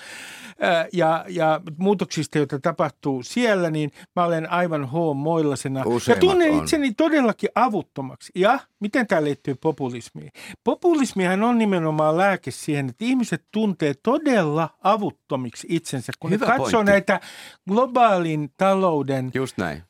[0.93, 5.83] ja, ja muutoksista, joita tapahtuu siellä, niin mä olen aivan homoillasena.
[6.07, 6.59] Ja tunnen on.
[6.63, 8.31] itseni todellakin avuttomaksi.
[8.35, 10.31] Ja miten tämä liittyy populismiin?
[10.63, 16.71] Populismihan on nimenomaan lääke siihen, että ihmiset tuntee todella avuttomiksi itsensä, kun Hyvä ne katsoo
[16.71, 16.91] pointti.
[16.91, 17.19] näitä
[17.69, 19.83] globaalin talouden Just näin.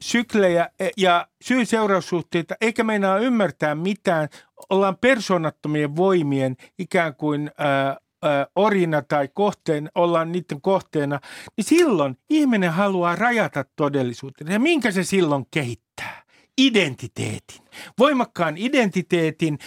[0.00, 4.28] syklejä ja syy-seuraussuhteita, eikä meinaa ymmärtää mitään.
[4.70, 11.20] Ollaan persoonattomien voimien ikään kuin ää, ää, orjina tai kohteen, ollaan niiden kohteena,
[11.56, 14.52] niin silloin ihminen haluaa rajata todellisuuden.
[14.52, 15.83] Ja minkä se silloin kehittää?
[16.58, 17.64] Identiteetin,
[17.98, 19.58] voimakkaan identiteetin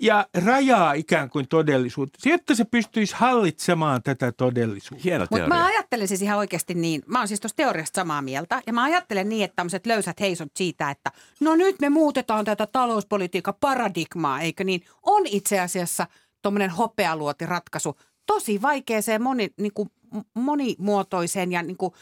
[0.00, 5.02] ja rajaa ikään kuin todellisuutta, jotta se pystyisi hallitsemaan tätä todellisuutta.
[5.04, 5.48] Hieno Mutta teoria.
[5.48, 8.82] mä ajattelen siis ihan oikeasti niin, mä oon siis tuosta teoriasta samaa mieltä, ja mä
[8.82, 14.40] ajattelen niin, että tämmöiset löysät heisot siitä, että no nyt me muutetaan tätä talouspolitiikan paradigmaa,
[14.40, 16.06] eikö niin, on itse asiassa
[16.42, 19.90] tuommoinen hopealuoti ratkaisu tosi vaikeeseen moni, niin kuin
[20.34, 21.92] monimuotoiseen ja niin kuin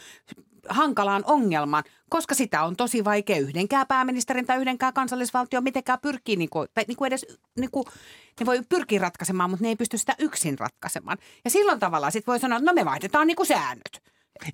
[0.69, 1.83] hankalaan ongelmaan,
[2.13, 6.85] koska sitä on tosi vaikea yhdenkään pääministerin tai yhdenkään kansallisvaltio mitenkään pyrkii, niin kuin, tai
[6.87, 7.25] niin kuin edes,
[7.59, 7.85] niin kuin,
[8.39, 11.17] ne voi pyrkiä ratkaisemaan, mutta ne ei pysty sitä yksin ratkaisemaan.
[11.45, 14.01] Ja silloin tavallaan sitten voi sanoa, että no me vaihdetaan niin kuin säännöt.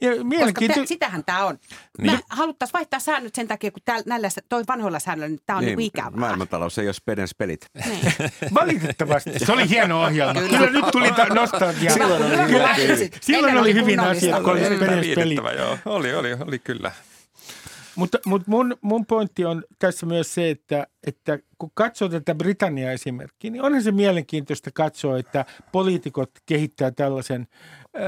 [0.01, 0.11] Ja
[0.45, 1.57] Koska te, sitähän tämä on.
[1.97, 2.11] Niin.
[2.11, 5.65] Me haluttaisiin vaihtaa säännöt sen takia, kun täällä, näillä, toi vanhoilla säännöillä niin tämä on
[5.65, 6.11] niin, niin ikävää.
[6.11, 7.65] maailmantalous ei ole spedens pelit.
[7.85, 8.13] Niin.
[8.61, 9.39] Valitettavasti.
[9.39, 10.41] Se oli hieno ohjelma.
[10.41, 10.57] Kyllä.
[10.57, 11.93] Kyllä, nyt tuli ta- nostalgia.
[11.93, 12.75] Silloin oli hyvä.
[13.21, 15.01] Silloin oli hyvin asiat, kun oli Kyllä.
[15.01, 15.77] Viihdyttävä, joo.
[15.85, 16.91] Oli, oli, oli kyllä.
[17.99, 22.91] Mutta, mutta mun, mun pointti on tässä myös se, että, että kun katsoo tätä Britannia
[22.91, 27.47] esimerkkiä, niin onhan se mielenkiintoista katsoa, että poliitikot kehittää tällaisen,
[27.93, 28.03] ää,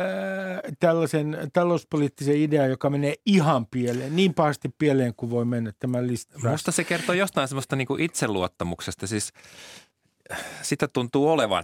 [0.80, 6.50] tällaisen talouspoliittisen idean, joka menee ihan pieleen, niin pahasti pieleen kuin voi mennä tämä lista.
[6.50, 9.08] Musta se kertoo jostain semmoista niin itseluottamuksesta.
[9.08, 9.34] Siis
[10.62, 11.64] sitä tuntuu olevan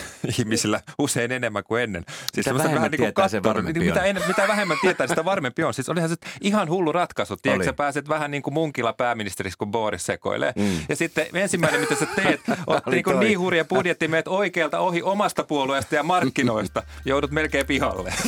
[0.38, 2.04] ihmisillä usein enemmän kuin ennen.
[2.32, 4.06] Siis semmoista vähemmän niin kuin tietää, sen katto- varmempi mitä, on.
[4.06, 5.74] en, mitä vähemmän tietää, sitä varmempi on.
[5.74, 7.36] Siis olihan se ihan hullu ratkaisu.
[7.36, 10.52] Tiedätkö, sä pääset vähän niin kuin munkilla pääministeriksi, kun Boris sekoilee.
[10.56, 10.80] Mm.
[10.88, 14.78] Ja sitten ensimmäinen, mitä sä teet, on Oli niin, kuin niin hurja budjetti, meet oikealta
[14.78, 16.82] ohi omasta puolueesta ja markkinoista.
[17.04, 18.14] Joudut melkein pihalle.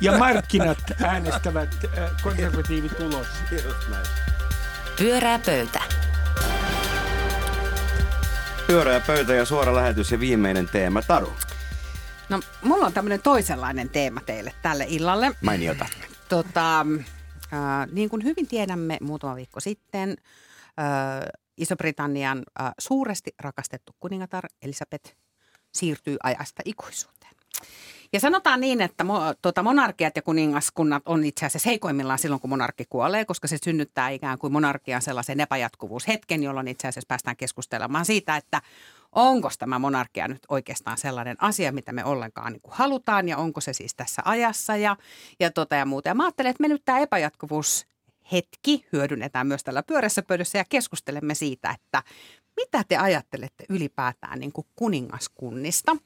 [0.00, 3.26] Ja markkinat äänestävät ää, konservatiivit ulos.
[4.98, 6.01] Pyörää pöytä.
[8.72, 11.02] Pyörää pöytä ja suora lähetys ja viimeinen teema.
[11.02, 11.32] Taru,
[12.28, 15.30] No, mulla on tämmöinen toisenlainen teema teille tälle illalle.
[15.40, 15.86] mainiota.
[16.28, 24.44] Tota, äh, niin kuin hyvin tiedämme, muutama viikko sitten äh, Iso-Britannian äh, suuresti rakastettu kuningatar
[24.62, 25.14] Elisabeth
[25.74, 27.32] siirtyy ajasta ikuisuuteen.
[28.12, 32.50] Ja sanotaan niin, että mo, tuota, monarkiat ja kuningaskunnat on itse asiassa heikoimmillaan silloin, kun
[32.50, 38.04] monarkki kuolee, koska se synnyttää ikään kuin monarkian sellaisen epäjatkuvuushetken, jolloin itse asiassa päästään keskustelemaan
[38.04, 38.62] siitä, että
[39.12, 43.60] onko tämä monarkia nyt oikeastaan sellainen asia, mitä me ollenkaan niin kuin halutaan ja onko
[43.60, 44.96] se siis tässä ajassa ja,
[45.40, 46.08] ja, tota ja muuta.
[46.08, 47.86] Ja mä ajattelen, että me nyt tämä epäjatkuvuus
[48.32, 52.02] hetki hyödynnetään myös tällä pyörässä pöydässä ja keskustelemme siitä, että
[52.56, 55.96] mitä te ajattelette ylipäätään niin kuin kuningaskunnista?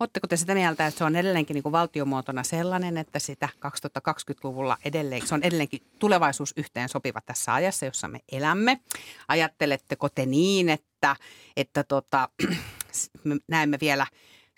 [0.00, 4.76] Oletteko te sitä mieltä, että se on edelleenkin niin kuin valtiomuotona sellainen, että sitä 2020-luvulla
[4.84, 8.80] edelleen, se on edelleenkin tulevaisuus yhteen sopiva tässä ajassa, jossa me elämme?
[9.28, 11.16] Ajatteletteko te niin, että,
[11.56, 12.28] että tota,
[13.24, 14.06] me näemme vielä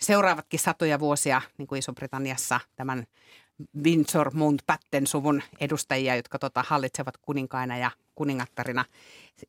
[0.01, 3.05] seuraavatkin satoja vuosia niin kuin Iso-Britanniassa tämän
[3.83, 8.85] Windsor Mountbatten suvun edustajia, jotka tota, hallitsevat kuninkaina ja kuningattarina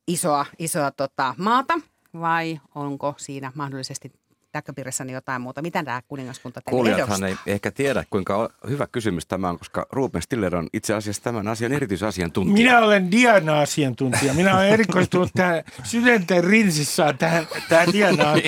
[0.07, 1.79] isoa, isoa tota, maata,
[2.13, 4.11] vai onko siinä mahdollisesti
[4.53, 5.61] näköpiirissäni jotain muuta?
[5.61, 7.43] Mitä tämä kuningaskunta teille Kuulijathan edustaa?
[7.47, 11.47] ei ehkä tiedä, kuinka hyvä kysymys tämä on, koska Ruben Stiller on itse asiassa tämän
[11.47, 12.53] asian erityisasiantuntija.
[12.53, 14.33] Minä olen Diana-asiantuntija.
[14.33, 18.41] Minä olen erikoistunut tähän sydänten rinsissaan tähän, tähän Dianaan.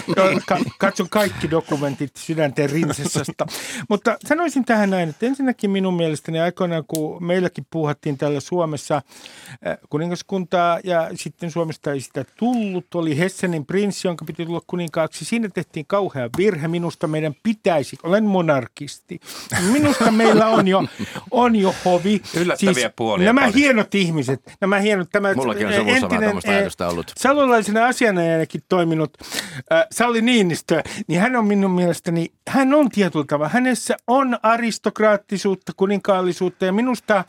[0.47, 3.45] Ka- katson kaikki dokumentit sydänten rinsissasta.
[3.89, 9.77] Mutta sanoisin tähän näin, että ensinnäkin minun mielestäni aikoinaan, kun meilläkin puuhattiin täällä Suomessa äh,
[9.89, 15.25] kuningaskuntaa ja sitten Suomesta ei sitä tullut, oli Hessenin prinssi, jonka piti tulla kuninkaaksi.
[15.25, 16.67] Siinä tehtiin kauhea virhe.
[16.67, 19.19] Minusta meidän pitäisi, olen monarkisti,
[19.71, 20.83] minusta meillä on jo,
[21.31, 22.21] on jo hovi.
[22.37, 23.55] Yllättäviä puolia Nämä paljon.
[23.55, 27.11] hienot ihmiset, nämä hienot, tämä Mullakin on suvussa vähän tuommoista eh, ajatusta ollut.
[27.19, 29.17] salolaisena asianajanakin toiminut
[29.71, 35.71] äh, Salli Niinistö, niin hän on minun mielestäni, hän on tietyllä tavalla, hänessä on aristokraattisuutta,
[35.77, 37.25] kuninkaallisuutta ja minusta äh,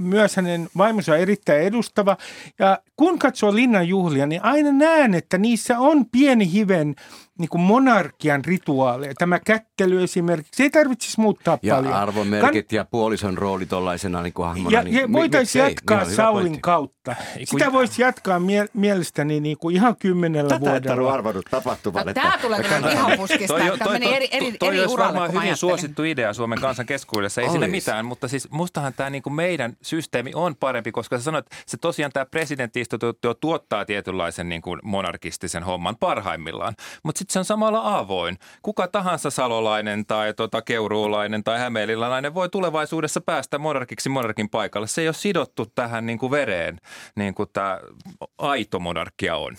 [0.00, 2.16] myös hänen vaimonsa on erittäin edustava.
[2.58, 6.94] Ja kun katsoo linnan juhlia, niin aina näen, että niissä on pieni hiven
[7.42, 9.14] niin kuin monarkian rituaaleja.
[9.18, 9.40] Tämä
[9.82, 11.94] kättely esimerkiksi, ei tarvitsisi muuttaa Ja paljon.
[11.94, 14.76] arvomerkit ja puolison rooli tuollaisena niin kuin hahmona.
[14.78, 16.60] Ja, niin ja mi- voitaisiin jatkaa Niin Saulin pointti.
[16.60, 17.14] kautta.
[17.44, 21.12] Sitä voisi jatkaa mie- mielestäni niin kuin ihan kymmenellä Tätä et Taru vuodella.
[21.14, 22.06] arvannut tapahtuvan.
[22.06, 25.30] No, tämä tulee kyllä ihan puskista, että meni eri, eri, toi eri olisi uralle varmaan
[25.30, 25.56] kuin hyvin ajattelin.
[25.70, 27.40] suosittu idea Suomen kansan keskuudessa.
[27.40, 27.70] Ei sille Olis.
[27.70, 31.76] mitään, mutta siis mustahan tämä niinku meidän systeemi on parempi, koska sä sanoit, että se
[31.76, 36.74] tosiaan tämä presidenttiinstituutio tuottaa tietynlaisen niinku monarkistisen homman parhaimmillaan.
[37.02, 38.38] Mutta sitten se on samalla avoin.
[38.62, 39.30] Kuka tahansa
[39.72, 44.86] salolainen tai tota, keuruulainen tai hämeenlinnalainen voi tulevaisuudessa päästä monarkiksi monarkin paikalle.
[44.86, 46.78] Se ei ole sidottu tähän niinku vereen,
[47.16, 47.80] niin kuin tämä
[48.38, 49.56] aito monarkia on.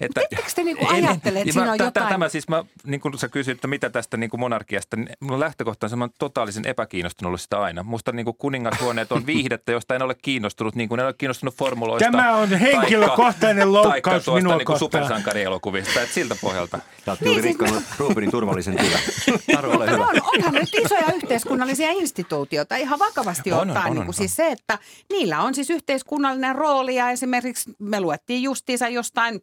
[0.00, 0.20] Että,
[0.54, 3.28] te niinku En- en- ajattele, että siinä on jotain- Tämä siis, mä, niin kuin sä
[3.28, 7.40] kysyit, että mitä tästä niin kuin monarkiasta, niin mulla lähtökohta on semmoinen totaalisen epäkiinnostunut ollut
[7.40, 7.82] sitä aina.
[7.82, 11.54] Musta niin kuin kuningashuoneet on viihdettä, josta en ole kiinnostunut, niin kuin en ole kiinnostunut
[11.54, 12.10] formuloista.
[12.10, 14.78] Tämä on henkilökohtainen loukkaus taikka minua niin kuin kohtaan.
[14.78, 16.78] supersankarielokuvista, että siltä pohjalta.
[17.04, 19.00] Sä oot juuri rikkonut Rubenin turvallisen tilan.
[19.52, 20.06] Taru, ole hyvä.
[20.06, 23.86] On, onhan nyt isoja yhteiskunnallisia instituutioita ihan vakavasti On, on, ottaen.
[23.86, 24.14] on, niin kuin on.
[24.14, 24.78] siis se, että
[25.10, 29.42] niillä on siis yhteiskunnallinen rooli ja esimerkiksi me luettiin justiinsa jostain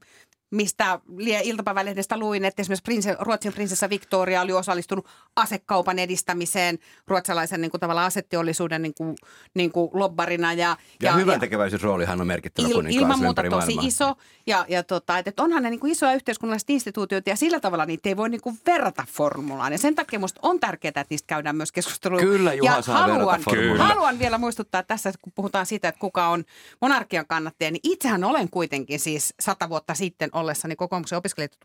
[0.54, 1.00] mistä
[1.44, 7.82] iltapäivälehdestä luin, että esimerkiksi prinse, Ruotsin prinsessa Victoria oli osallistunut asekaupan edistämiseen ruotsalaisen niin kuin,
[7.82, 9.16] tavallaan asetteollisuuden niin kuin,
[9.54, 10.54] niin kuin lobbarina.
[10.54, 10.78] Ja, ja,
[11.10, 13.86] ja hyvän tekeväisyysroolihan on merkittävä il, Ilman muuta tosi maailmaa.
[13.88, 14.16] iso.
[14.48, 17.86] Ja, ja tota, että, että onhan ne niin kuin isoja yhteiskunnalliset instituutioita ja sillä tavalla
[17.86, 19.72] niitä ei voi niin kuin verrata formulaan.
[19.72, 22.20] Ja sen takia musta on tärkeää, että niistä käydään myös keskustelua.
[22.20, 23.84] Kyllä, Juha ja saa haluan, Kyllä.
[23.84, 26.44] haluan vielä muistuttaa tässä, kun puhutaan siitä, että kuka on
[26.82, 31.58] monarkian kannattaja, niin itsehän olen kuitenkin siis sata vuotta sitten ollessani kokoomuksen opiskelijoita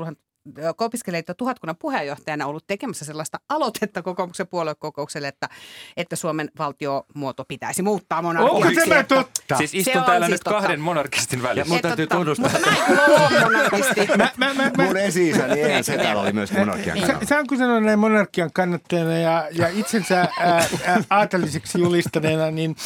[0.81, 5.49] opiskelijoita tuhatkunnan puheenjohtajana ollut tekemässä sellaista aloitetta kokoomuksen puoluekokoukselle, että,
[5.97, 8.81] että Suomen valtiomuoto pitäisi muuttaa monarkiaksi.
[8.81, 9.57] Onko tämä totta?
[9.57, 10.61] Siis istun täällä siis nyt totta.
[10.61, 11.69] kahden monarkistin välissä.
[11.69, 12.51] Ja mun täytyy tunnustaa.
[12.53, 14.07] Mutta mä en kyllä ole monarkisti.
[14.17, 17.27] mä, mä, mä, mä, mun esi-isäni Eän Setällä oli myös monarkian kannattajana.
[17.27, 22.77] Saanko sanoa näin monarkian kannattajana ja, ja itsensä ää, ää, aateliseksi julistaneena, niin...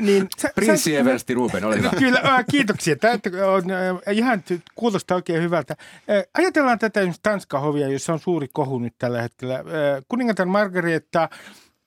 [0.00, 1.90] niin sä, Prinssi Eversti Ruben, oli hyvä.
[1.98, 2.96] Kyllä, ää, kiitoksia.
[2.96, 4.44] Tämä on ää, ihan
[4.74, 5.76] kuulostaa oikein hyvältä.
[6.08, 9.64] Ää, ajatellaan tätä esimerkiksi Tanskan hovia, jossa on suuri kohu nyt tällä hetkellä.
[10.08, 11.28] Kuningatar Margareta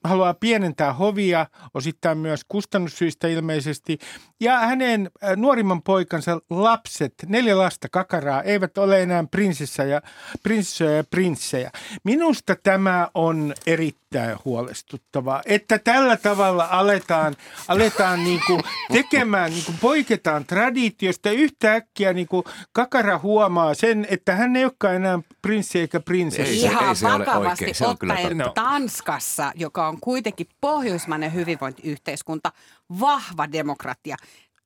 [0.03, 3.97] haluaa pienentää hovia, osittain myös kustannussyistä ilmeisesti.
[4.39, 10.01] Ja hänen nuorimman poikansa lapset, neljä lasta kakaraa, eivät ole enää prinsessa ja,
[10.43, 11.71] prinsessoja ja prinssejä.
[12.03, 14.00] Minusta tämä on erittäin
[14.45, 17.35] huolestuttavaa, että tällä tavalla aletaan,
[17.67, 21.31] aletaan niin kuin tekemään, niin kuin poiketaan traditiosta.
[21.31, 22.43] Yhtäkkiä niin kuin
[22.73, 26.53] kakara huomaa sen, että hän ei olekaan enää prinssi eikä prinsessa.
[26.53, 32.51] Ei, Ihan ei se vakavasti ole ottaen Tanskassa, joka on kuitenkin pohjoismainen hyvinvointiyhteiskunta,
[32.99, 34.15] vahva demokratia.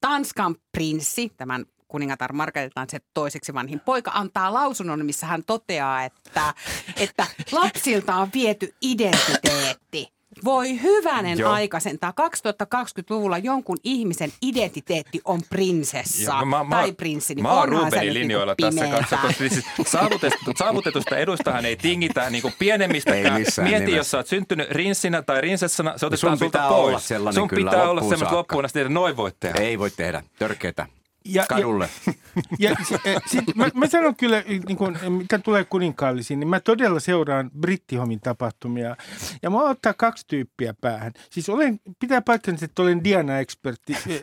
[0.01, 6.53] Tanskan prinssi, tämän kuningatar Margaretan se toiseksi vanhin poika, antaa lausunnon, missä hän toteaa, että,
[6.97, 10.15] että lapsilta on viety identiteetti.
[10.43, 11.51] Voi hyvänen Joo.
[11.51, 12.13] aika sentään.
[12.21, 17.35] 2020-luvulla jonkun ihmisen identiteetti on prinsessa Joo, mä, tai prinssi.
[17.35, 21.75] Niin mä oon Rubenin niinku linjoilla niin tässä kanssa, koska siis saavutetusta, saavutetusta edustahan ei
[21.75, 23.33] tingitä niin kuin pienemmistäkään.
[23.33, 23.97] Mieti, nimessä.
[23.97, 27.07] jos sä oot syntynyt rinssinä tai rinsessana, se otetaan sulta pois.
[27.35, 29.61] Sun pitää olla sellainen loppuun asti, että noin voit tehdä.
[29.61, 30.85] Ei voi tehdä, törkeetä
[31.25, 31.89] ja, kadulle.
[32.59, 36.59] Ja, ja e, sit, mä, mä sanon kyllä, niin kun, mitä tulee kuninkaallisiin, niin mä
[36.59, 38.95] todella seuraan brittihomin tapahtumia.
[39.41, 41.13] Ja mä ottaa kaksi tyyppiä päähän.
[41.29, 43.93] Siis olen, pitää paikkansa, että olen Diana-ekspertti.
[43.93, 44.19] E,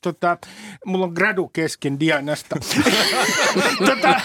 [0.00, 0.38] tota,
[0.86, 2.56] mulla on gradu kesken Dianasta.
[3.88, 4.20] tota,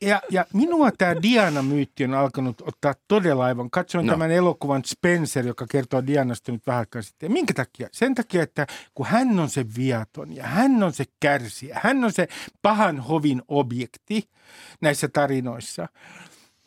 [0.00, 3.70] ja, ja minua tämä Diana-myytti on alkanut ottaa todella aivan.
[3.70, 4.12] Katsoin no.
[4.12, 7.28] tämän elokuvan Spencer, joka kertoo Dianasta nyt vähän aikaa sitten.
[7.28, 7.88] Ja minkä takia?
[7.92, 11.80] Sen takia, että kun hän on se viaton ja hän on se kärsiä.
[11.82, 12.28] Hän on se
[12.62, 14.28] pahan hovin objekti
[14.80, 15.88] näissä tarinoissa.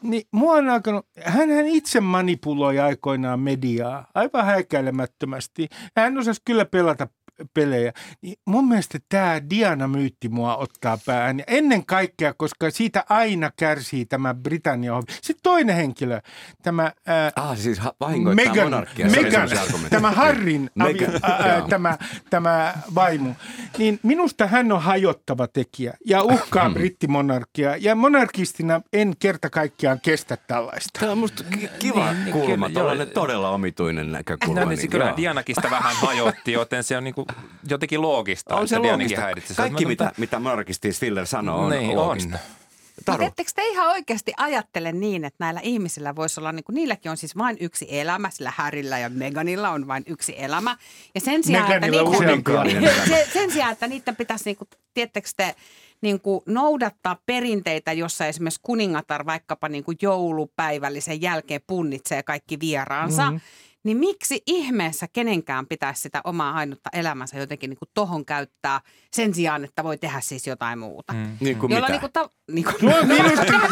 [0.04, 5.68] Niin mua on alkanut, hän itse manipuloi aikoinaan mediaa aivan häikäilemättömästi.
[5.98, 7.08] Hän osasi kyllä pelata
[7.54, 7.94] pelejä.
[8.22, 11.40] Niin mun mielestä tämä Diana-myytti mua ottaa päähän.
[11.40, 15.02] Ja ennen kaikkea, koska siitä aina kärsii tämä Britannia.
[15.10, 16.22] Sitten toinen henkilö,
[16.64, 19.06] tämä ää, ah, siis vahingoittaa Meghan, monarkia.
[19.06, 19.50] Meghan,
[19.90, 21.98] tämä Harrin avi, ää, tämä,
[22.30, 23.34] tämä vaimo.
[23.78, 26.74] Niin minusta hän on hajottava tekijä ja uhkaa hmm.
[26.74, 27.76] brittimonarkia.
[27.76, 31.00] Ja monarkistina en kerta kaikkiaan kestä tällaista.
[31.00, 31.44] Tämä on musta
[31.80, 34.60] kiva niin, kulma, kyllä, todella omituinen näkökulma.
[34.60, 37.28] No, niin, niin, kyllä Dianakista vähän hajotti, joten se on niin kuin
[37.70, 38.56] jotenkin loogista.
[38.56, 39.22] On se loogista.
[39.56, 42.36] Kaikki, mitä, mitä Markisti Stiller sanoo, on niin, loogista.
[42.36, 42.62] On.
[43.08, 47.12] Mutta ettekö te ihan oikeasti ajattele niin, että näillä ihmisillä voisi olla, niin kuin, niilläkin
[47.12, 50.78] on siis vain yksi elämä, sillä Härillä ja Meganilla on vain yksi elämä.
[51.16, 55.56] Ja sen sijaan, että, niitä, sen, sen sijaan, että niiden pitäisi, niin kuin, tiettekö te,
[56.02, 63.32] niin kuin noudattaa perinteitä, jossa esimerkiksi kuningatar vaikkapa niin kuin joulupäivällisen jälkeen punnitsee kaikki vieraansa,
[63.32, 63.42] mm-hmm
[63.84, 69.34] niin miksi ihmeessä kenenkään pitäisi sitä omaa ainutta elämänsä jotenkin niin kuin tohon käyttää sen
[69.34, 71.14] sijaan, että voi tehdä siis jotain muuta.
[71.14, 71.38] Mm.
[71.40, 71.92] Niin kuin Jolla mitä?
[71.92, 72.96] Niin kuin ta, niin kuin, no,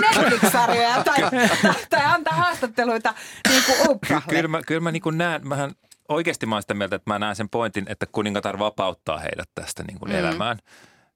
[0.02, 3.13] Netflix-sarjoja tai, tai, tai antaa haastatteluita
[3.50, 4.34] niin kuin Oprahlle.
[4.36, 5.72] Kyllä mä, kyllä mä niin kuin näen, mähän
[6.10, 10.00] oikeasti mä sitä mieltä, että mä näen sen pointin, että kuningatar vapauttaa heidät tästä niin
[10.00, 10.17] kuin mm.
[10.17, 10.58] elämään.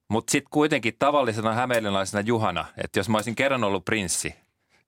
[0.10, 4.36] Mutta sitten kuitenkin tavallisena hämeenlinlaisena Juhana, että jos mä olisin kerran ollut prinssi,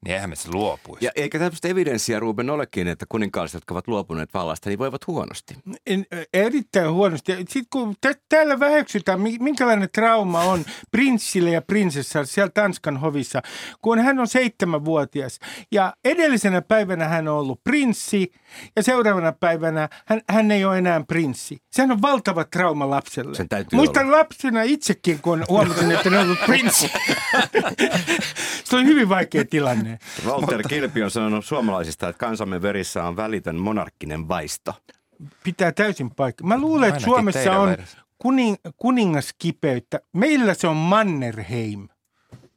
[0.05, 1.05] niin eihän me se luopuisi.
[1.05, 5.55] Ja eikä tämmöistä evidenssiä, Ruben, olekin, että kuninkaalliset, jotka ovat luopuneet vallasta, niin voivat huonosti.
[5.87, 7.35] En, erittäin huonosti.
[7.37, 13.41] Sitten kun t- täällä väheksytään, minkälainen trauma on prinssille ja prinsessalle siellä Tanskan hovissa,
[13.81, 15.39] kun hän on seitsemänvuotias.
[15.71, 18.31] Ja edellisenä päivänä hän on ollut prinssi
[18.75, 21.57] ja seuraavana päivänä hän, hän ei ole enää prinssi.
[21.71, 23.35] Sehän on valtava trauma lapselle.
[23.35, 24.17] Sen täytyy Muistan olla.
[24.17, 26.91] lapsena itsekin, kun huomasin, että ne on ollut prinssi.
[28.65, 29.94] Se oli hyvin vaikea tilanne.
[30.25, 30.69] Walter Mutta...
[30.69, 34.73] Kilpi on sanonut suomalaisista, että kansamme verissä on välitön monarkkinen vaisto.
[35.43, 36.43] Pitää täysin paikka.
[36.43, 37.77] Mä luulen, että Suomessa on
[38.17, 39.99] kuning, kuningaskipeyttä.
[40.13, 41.87] Meillä se on Mannerheim.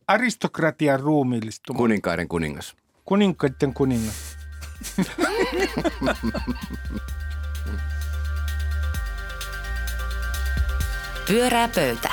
[0.07, 1.77] aristokratian ruumiillistuma.
[1.77, 2.77] Kuninkaiden kuningas.
[3.05, 4.39] Kuninkaiden kuningas.
[11.29, 12.11] Pyörää pöytä.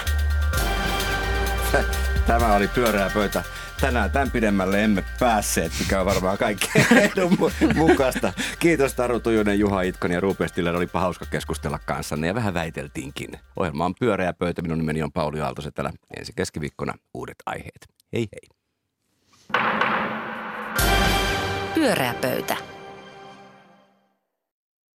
[2.28, 3.44] Tämä oli pyöreä pöytä.
[3.82, 8.34] Tänään tämän pidemmälle emme päässeet, mikä on varmaan kaikkien edun mu- mukaista.
[8.60, 10.76] Kiitos Taru Tujunen, Juha Itkonen ja Rupe Stiller.
[10.76, 13.30] Olipa hauska keskustella kanssanne ja vähän väiteltiinkin.
[13.56, 14.62] Ohjelma on pyöreä pöytä.
[14.62, 15.92] Minun nimeni on Pauli Aaltosetälä.
[16.18, 17.88] Ensi keskiviikkona uudet aiheet.
[18.14, 18.50] Hei hei.
[21.76, 22.58] Pyörää pöytä.